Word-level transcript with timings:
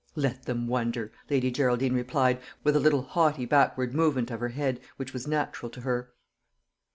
"Let 0.15 0.45
them 0.45 0.67
wonder," 0.67 1.11
Lady 1.29 1.51
Geraldine 1.51 1.93
replied, 1.93 2.39
with 2.63 2.75
a 2.75 2.79
little 2.79 3.03
haughty 3.03 3.45
backward 3.45 3.93
movement 3.93 4.31
of 4.31 4.39
her 4.39 4.49
head, 4.49 4.79
which 4.97 5.13
was 5.13 5.27
natural 5.27 5.69
to 5.69 5.81
her. 5.81 6.11